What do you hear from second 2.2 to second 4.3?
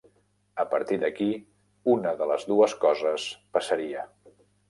de les dues coses passaria.